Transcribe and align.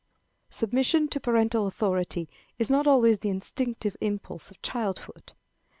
Submission 0.49 1.07
to 1.09 1.19
parental 1.19 1.67
authority 1.67 2.27
is 2.57 2.71
not 2.71 2.87
always 2.87 3.19
the 3.19 3.29
instinctive 3.29 3.95
impulse 4.01 4.49
of 4.49 4.59
childhood. 4.63 5.33